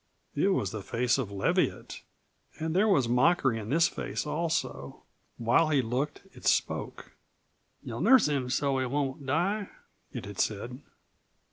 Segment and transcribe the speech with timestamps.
[0.33, 2.01] It was the face of Leviatt;
[2.59, 5.03] and there was mockery in this face also.
[5.37, 7.11] While he looked it spoke.
[7.83, 9.69] "You'll nurse him so's he won't die?"
[10.11, 10.81] it had said.